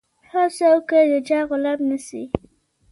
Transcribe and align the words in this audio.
هڅه 0.31 0.65
وکړه 0.73 1.01
د 1.11 1.13
چا 1.27 1.39
غلام 1.49 1.79
نه 1.89 1.97
سي. 2.07 2.23